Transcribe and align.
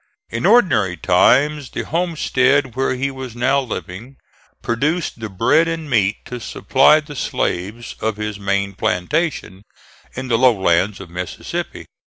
In 0.31 0.47
ordinary 0.47 0.97
times 0.97 1.69
the 1.69 1.83
homestead 1.83 2.75
where 2.75 2.95
he 2.95 3.11
was 3.11 3.35
now 3.35 3.59
living 3.61 4.15
produced 4.63 5.19
the 5.19 5.29
bread 5.29 5.67
and 5.67 5.87
meat 5.91 6.25
to 6.25 6.39
supply 6.39 7.01
the 7.01 7.15
slaves 7.15 7.93
on 8.01 8.15
his 8.15 8.39
main 8.39 8.73
plantation, 8.73 9.61
in 10.15 10.27
the 10.27 10.39
low 10.39 10.59
lands 10.59 10.99
of 10.99 11.11
Mississippi. 11.11 11.85